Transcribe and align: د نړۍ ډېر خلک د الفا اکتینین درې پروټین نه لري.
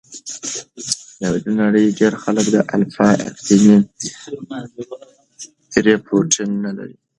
د 1.21 1.23
نړۍ 1.61 1.85
ډېر 1.99 2.13
خلک 2.23 2.45
د 2.55 2.57
الفا 2.75 3.09
اکتینین 3.29 3.81
درې 5.73 5.93
پروټین 6.05 6.49
نه 6.65 6.71
لري. 6.77 6.95